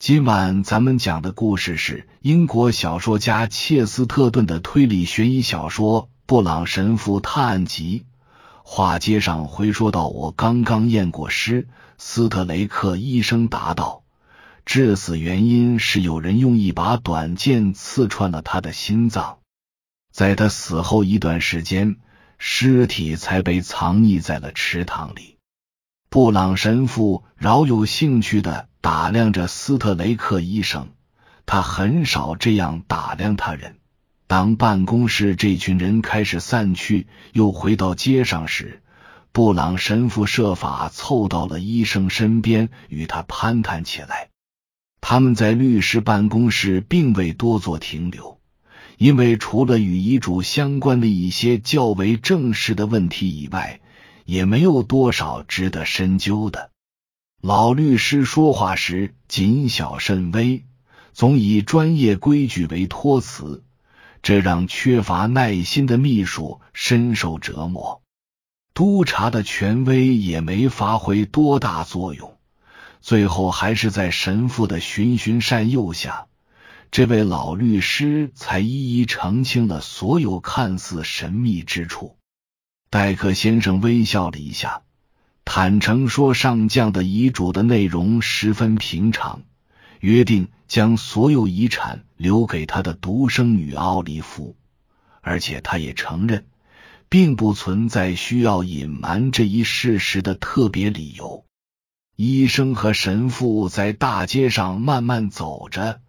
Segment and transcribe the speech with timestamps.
[0.00, 8.06] 今晚咱们讲的故事是英国小说家切斯特顿的推理悬疑小说《布朗神父探案集》。
[8.62, 11.68] 话接上回说到，我刚刚验过尸，
[11.98, 14.02] 斯特雷克医生答道，
[14.64, 19.40] 致死原因是有人用一把短剑刺穿了他的心脏，
[20.10, 21.96] 在他死后一段时间，
[22.38, 25.36] 尸体才被藏匿在了池塘里。
[26.08, 30.88] 布朗神父饶有兴趣的打量着斯特雷克医生，
[31.46, 33.76] 他很少这样打量他人。
[34.26, 38.82] 当办公室这群人开始散去，又回到街上时，
[39.32, 44.28] 布朗神父设法凑到了医生身边，与他攀谈起来。
[45.00, 48.38] 他们在律师办公室并未多做停留，
[48.98, 53.80] 因为除了与遗嘱相关的一些较为正式的问题以外。
[54.26, 56.70] 也没有多少值得深究的。
[57.42, 60.62] 老律师说话时谨小慎微，
[61.14, 63.64] 总以专业规矩为托词，
[64.22, 68.02] 这让缺乏耐心的秘书深受折磨。
[68.74, 72.36] 督察的权威也没发挥多大作用，
[73.00, 76.26] 最后还是在神父的循循善诱下，
[76.90, 82.18] 这位老律师才一一澄清了所有看似神秘之处。
[82.90, 84.82] 戴克先生微笑了一下，
[85.52, 89.42] 坦诚说：“上将的遗嘱的内容十分平常，
[89.98, 94.54] 约定将所有遗产留给他的独生女奥利弗，
[95.22, 96.46] 而且他也承认，
[97.08, 101.44] 并不存在需要隐瞒这一事实的特别理由。”
[102.14, 106.00] 医生和神父在大街上慢慢走着，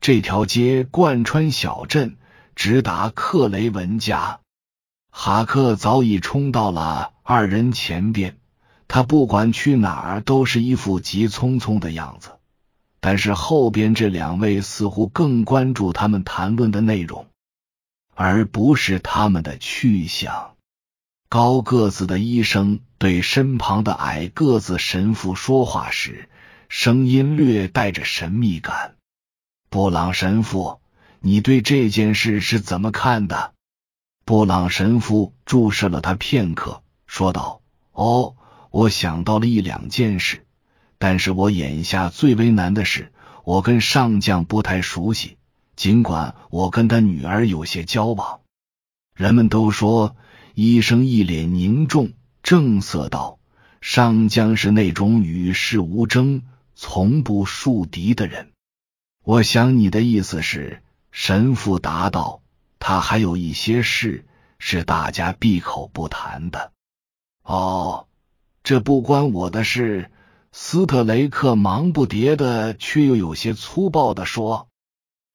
[0.00, 2.16] 这条街贯穿小镇，
[2.54, 4.40] 直达克雷文家。
[5.10, 8.38] 哈克早已冲到了二人前边，
[8.88, 12.30] 他不管去哪儿都是一副急匆匆的样子。
[13.00, 17.26] 但是后边这两位似乎更关注他们谈论的内容，
[18.14, 20.54] 而不是他们的去向。
[21.28, 26.28] 高个子的医生对身旁的矮个子神父说话时，
[26.68, 28.96] 声音略带着神秘感
[29.70, 30.80] ：“布朗神父，
[31.20, 33.52] 你对这件事是怎么看的？”
[34.24, 37.60] 布朗神父注视了他片刻，说道
[37.92, 38.34] ：“哦，
[38.70, 40.44] 我想到了一两件事，
[40.98, 43.12] 但是我眼下最为难的是，
[43.44, 45.36] 我跟上将不太熟悉，
[45.76, 48.40] 尽管我跟他女儿有些交往。
[49.14, 50.16] 人们都说，
[50.54, 52.12] 医生一脸凝重，
[52.42, 53.38] 正色道：
[53.80, 56.42] 上将是那种与世无争、
[56.74, 58.50] 从不树敌的人。
[59.24, 62.40] 我想你的意思是，神父答道。”
[62.78, 64.26] 他还有一些事
[64.58, 66.72] 是大家闭口不谈的。
[67.42, 68.06] 哦，
[68.66, 70.10] 这不关我的事。
[70.50, 74.66] 斯特雷克忙不迭的，却又有些粗暴的说：“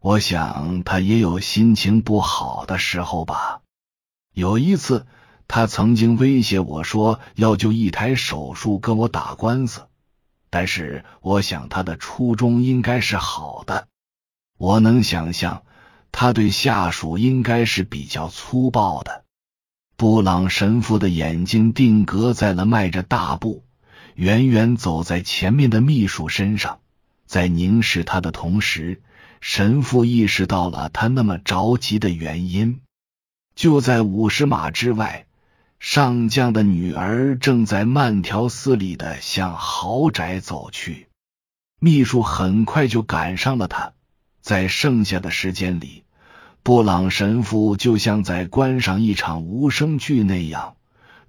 [0.00, 3.60] 我想他也有心情不好的时候吧。
[4.32, 5.06] 有一次，
[5.46, 9.82] 他曾经威胁我说要就一台手术跟我打官司。
[10.48, 13.88] 但是，我想他的初衷应该是好的。
[14.56, 15.64] 我能想象。”
[16.10, 19.26] 他对下属应该是比较粗暴的。
[19.98, 23.64] 布朗神父的眼睛定格在了迈着大步、
[24.14, 26.78] 远远走在前面的秘书身上，
[27.26, 29.02] 在凝视他的同时，
[29.40, 32.80] 神父意识到了他那么着急的原因。
[33.56, 35.26] 就在五十码之外，
[35.80, 41.08] 上将的女儿正在慢条斯理的向豪宅走去。
[41.80, 43.94] 秘书很快就赶上了他。
[44.40, 46.04] 在剩下的时间里，
[46.68, 50.76] 布朗神父就像在观赏一场无声剧那样，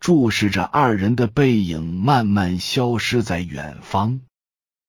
[0.00, 4.22] 注视着二人的背影慢慢消失在远方。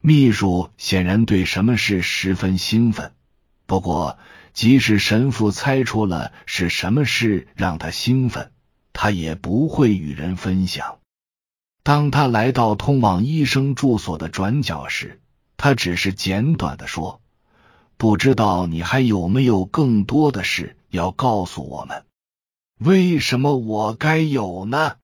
[0.00, 3.12] 秘书显然对什么事十分兴奋，
[3.66, 4.18] 不过
[4.52, 8.50] 即使神父猜出了是什么事让他兴奋，
[8.92, 10.98] 他也不会与人分享。
[11.84, 15.20] 当他来到通往医生住所的转角时，
[15.56, 17.21] 他只是简短的说。
[18.02, 22.04] 不知道你还有没有更多的事要告诉我们？
[22.80, 24.96] 为什么我该有呢？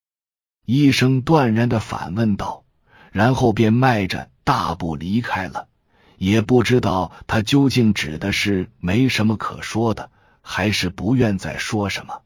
[0.67, 2.65] 医生断然的反问道，
[3.13, 5.69] 然后便迈着大步离开了。
[6.17, 10.11] 也不知道他究竟指的是没什么可说的，
[10.41, 12.23] 还是不愿再说什么。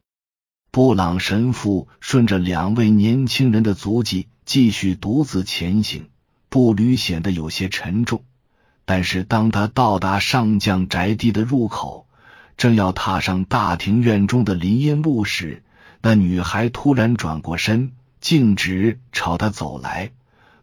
[0.71, 6.09] 布朗神父顺着两位年轻人的足迹继续独自前行，
[6.49, 8.23] 步履显得有些沉重。
[8.85, 12.07] 但是，当他到达上将宅地的入口，
[12.57, 15.63] 正要踏上大庭院中的林荫路时，
[16.01, 20.11] 那女孩突然转过身，径直朝他走来。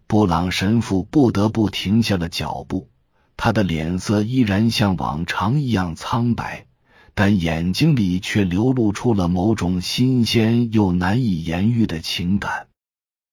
[0.07, 2.89] 布朗神父不得不停下了脚步。
[3.37, 6.67] 他的脸色依然像往常一样苍白，
[7.15, 12.67] 但眼睛里却流露出了某种新鲜又难以言喻的情感。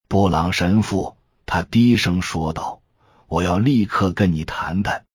[0.07, 2.79] 布朗神父，他低声说道
[3.27, 5.05] ：“我要立刻跟你谈谈，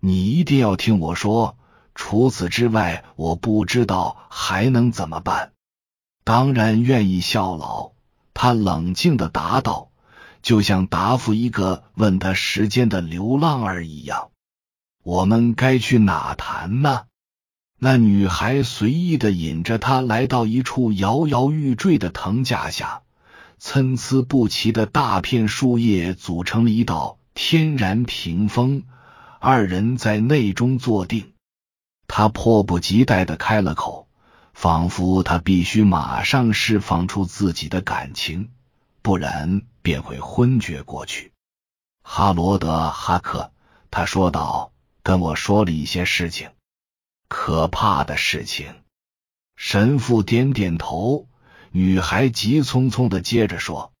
[0.00, 1.56] 你一定要听我说。
[1.94, 5.52] 除此之外，我不知道还能怎么办。
[6.24, 7.92] 当然愿意效劳。”
[8.34, 9.90] 他冷静的答道。
[10.42, 14.28] 就像答复一个问他时间的流浪儿一样，
[15.02, 17.04] 我们该去哪谈呢？
[17.78, 23.04] 那女孩随意的引着他来到一处摇摇欲坠的藤架下，
[23.56, 28.84] 参差不齐的大片树叶组成了一道天然屏风，
[29.40, 31.32] 二人在内中坐定。
[32.06, 34.08] 他迫不及待的开了口，
[34.52, 38.50] 仿佛他必须马上释放出自己的感情。
[39.02, 41.32] 不然便会昏厥过去。
[42.02, 43.52] 哈罗德·哈克，
[43.90, 44.72] 他说道，
[45.02, 46.50] 跟我说了一些事情，
[47.28, 48.72] 可怕的事情。
[49.56, 51.28] 神父点点头，
[51.70, 53.92] 女孩急匆匆的接着说：“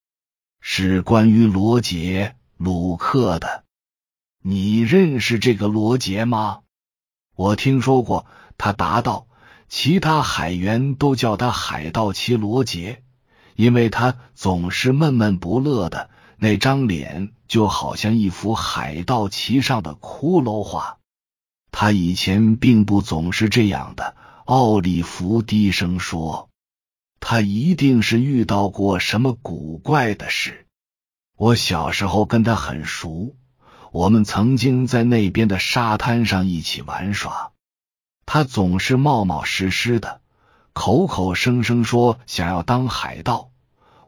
[0.62, 3.64] 是关于罗杰·鲁克的。
[4.42, 6.60] 你认识这个罗杰吗？”
[7.36, 8.26] 我听说过，
[8.58, 9.26] 他答道。
[9.68, 13.02] 其他海员都叫他海盗奇罗杰。
[13.56, 20.98] 因为他总是闷闷不乐的，那张脸就好像一幅海盗旗上的骷髅画。
[21.70, 24.16] 他以前并不总是这样的。
[24.44, 26.50] 奥利弗低声说
[27.20, 30.63] ：“他一定是遇到过什么古怪的事。
[31.36, 33.34] 我小时候跟他很熟，
[33.92, 37.52] 我们曾经在那边的沙滩上一起玩耍。
[38.26, 40.20] 他总是冒冒失失的。”
[40.74, 43.50] 口口声声说想要当海盗，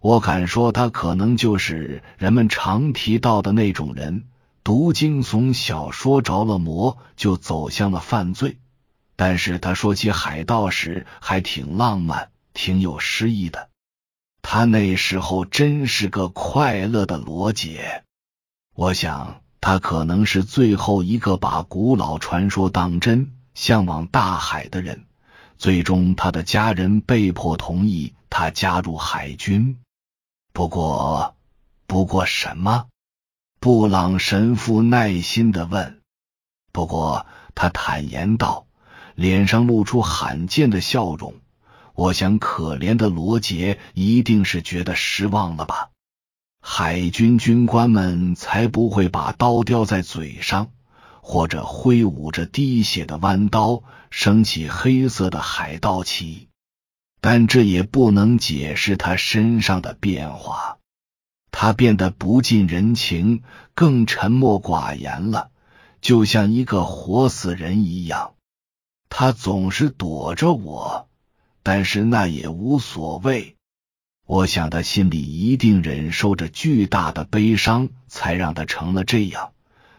[0.01, 4.25] 我敢说他可能就是人们常提到的那种人，
[4.65, 8.59] 读惊悚小说着了魔，就走向了犯罪。
[9.15, 13.69] 但是他说起海盗时还挺浪漫，挺有诗意的。
[14.49, 18.05] 他那时候真是个快乐的罗杰。
[18.77, 25.05] 我想他可能是最后一个把古老传说当真、向往大海的人。
[25.59, 29.81] 最终，他的家人被迫同意他加入海军。
[30.53, 31.35] 不过，
[31.89, 32.87] 不过什么？
[33.59, 36.01] 布朗神父耐心的问。
[36.71, 37.27] 不过，
[37.57, 38.69] 他坦言道，
[39.17, 41.35] 脸上露出罕见的笑容。
[41.97, 45.91] 我想，可怜的罗杰一定是觉得失望了吧？
[46.61, 50.71] 海军军官们才不会把刀叼在嘴上。
[51.29, 56.47] 或者挥舞着滴血的弯刀，升起黑色的海盗旗，
[57.21, 60.79] 但这也不能解释他身上的变化。
[61.51, 63.43] 他变得不近人情，
[63.75, 65.51] 更沉默寡言了，
[66.01, 68.35] 就像一个活死人一样。
[69.09, 71.06] 他总是躲着我，
[71.67, 73.57] 但是那也无所谓。
[74.25, 79.51] 我想他心里一定忍受着巨大的悲伤，才让他成了这样。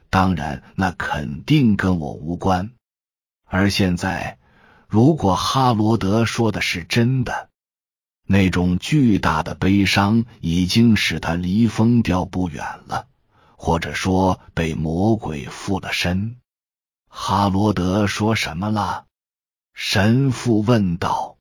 [0.10, 2.72] 当然，那肯定跟我无关。
[3.44, 4.38] 而现在，
[4.88, 7.50] 如果哈罗德说的是真的，
[8.26, 13.08] 那种巨大的悲伤已经使他离疯掉不远了，
[13.58, 16.38] 或者说被魔鬼附了身。
[17.10, 19.04] 哈罗德说什么了？
[19.74, 21.37] 神父问道。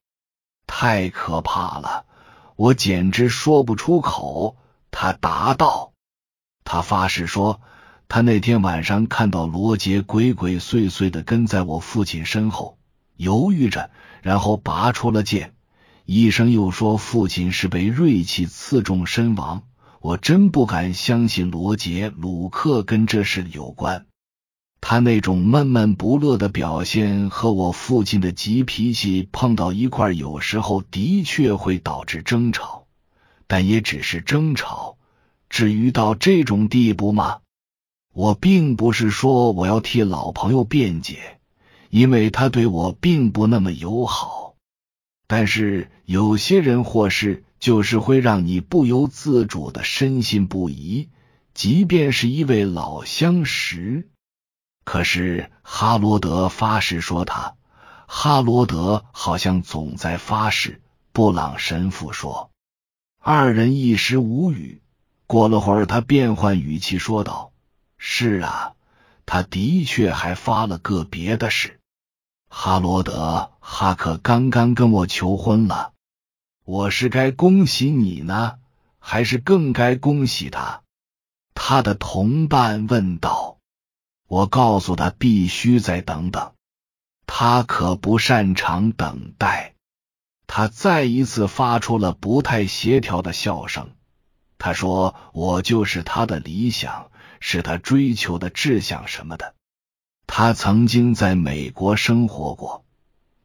[0.79, 2.05] 太可怕了，
[2.55, 4.59] 我简直说不出口。
[4.91, 5.93] 他答道。
[6.65, 7.63] 他发誓说。
[8.09, 12.77] 他那天晚上看到罗杰鬼鬼祟祟的跟在我父亲身后，
[13.17, 13.91] 犹豫着，
[14.21, 15.55] 然后拔出了剑。
[16.05, 19.63] 医生又说父亲是被锐器刺中身亡。
[20.03, 24.05] 我真不敢相信罗杰·鲁克跟这事有关。
[24.89, 32.87] 他那种闷闷不乐的表现和我父亲的急脾气碰到一块，有时候的确会导致争吵，
[33.49, 34.97] 但也只是争吵。
[35.51, 37.39] 至于到这种地步吗？
[38.15, 41.41] 我并不是说我要替老朋友辩解，
[41.91, 44.55] 因为他对我并不那么友好。
[45.27, 51.09] 但是有些人或事就是会让你不由自主的深信不疑，
[51.55, 54.09] 即便是一位老相识。
[54.87, 57.57] 可是哈罗德发誓说他，
[58.07, 60.81] 哈罗德好像总在发誓。
[61.13, 62.51] 布朗神父说，
[63.21, 64.81] 二人一时无语。
[65.27, 67.51] 过了会儿，他变换语气说道。
[67.99, 68.75] 是啊，
[69.25, 71.81] 他的确还发了个别的誓。
[72.49, 75.95] 哈罗德·哈克刚刚跟我求婚了，
[76.65, 78.59] 我是该恭喜你呢，
[79.01, 80.83] 还是更该恭喜他？
[81.55, 83.46] 他的同伴问道。
[84.29, 86.53] 我告诉他必须再等等，
[87.27, 89.75] 他可不擅长等待。
[90.49, 93.91] 他再一次发出了不太协调的笑声。
[94.59, 99.55] 他说：“我就是他的理想，是他追求的志向什么的。
[100.27, 102.85] 他曾经在美国生活过，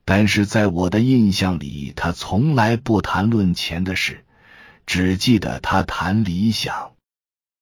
[0.05, 4.25] 但是在我的印象里，他从来不谈论钱的事，
[4.85, 6.90] 只记得他谈理想。”